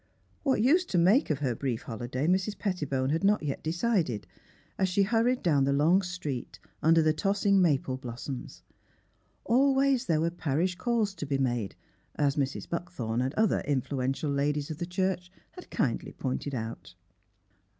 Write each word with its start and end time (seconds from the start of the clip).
What 0.41 0.63
use 0.63 0.83
to 0.85 0.97
make 0.97 1.29
of 1.29 1.37
her 1.45 1.53
brief 1.53 1.83
holiday 1.83 2.25
Mrs. 2.25 2.57
Pettibone 2.57 3.11
had 3.11 3.23
not 3.23 3.43
yet 3.43 3.61
decided, 3.61 4.25
as 4.79 4.89
she 4.89 5.03
hurried 5.03 5.43
down 5.43 5.63
the 5.63 5.73
long 5.73 6.01
street 6.01 6.57
under 6.81 7.03
the 7.03 7.13
tossing 7.13 7.61
maple 7.61 7.97
blossoms. 7.97 8.63
Always 9.45 10.07
there 10.07 10.19
were 10.19 10.31
parish 10.31 10.73
calls 10.73 11.13
to 11.13 11.27
be 11.27 11.37
made, 11.37 11.75
as 12.15 12.35
Mrs. 12.35 12.67
Buckthorn 12.67 13.21
and 13.21 13.35
other 13.35 13.59
influential 13.61 14.31
ladies 14.31 14.71
of 14.71 14.79
the 14.79 14.87
church 14.87 15.31
had 15.51 15.69
kindly 15.69 16.13
pointed 16.13 16.55
out. 16.55 16.95